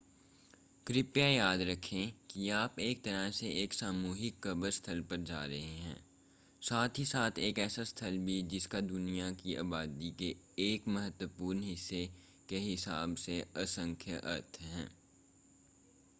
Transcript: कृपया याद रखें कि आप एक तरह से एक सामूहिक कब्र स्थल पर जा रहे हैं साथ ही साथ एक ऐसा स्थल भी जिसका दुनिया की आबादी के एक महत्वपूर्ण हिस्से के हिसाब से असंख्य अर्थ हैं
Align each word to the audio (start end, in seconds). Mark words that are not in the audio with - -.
कृपया 0.87 1.25
याद 1.27 1.61
रखें 1.61 2.11
कि 2.29 2.49
आप 2.49 2.79
एक 2.79 3.03
तरह 3.03 3.29
से 3.31 3.49
एक 3.63 3.73
सामूहिक 3.73 4.39
कब्र 4.43 4.71
स्थल 4.71 5.01
पर 5.01 5.17
जा 5.23 5.43
रहे 5.45 5.75
हैं 5.77 5.97
साथ 6.61 6.99
ही 6.99 7.05
साथ 7.05 7.39
एक 7.39 7.59
ऐसा 7.59 7.83
स्थल 7.83 8.17
भी 8.17 8.41
जिसका 8.43 8.81
दुनिया 8.81 9.31
की 9.31 9.55
आबादी 9.55 10.11
के 10.19 10.35
एक 10.63 10.87
महत्वपूर्ण 10.87 11.61
हिस्से 11.61 12.05
के 12.49 12.59
हिसाब 12.59 13.15
से 13.15 13.39
असंख्य 13.57 14.21
अर्थ 14.25 14.61
हैं 14.61 14.89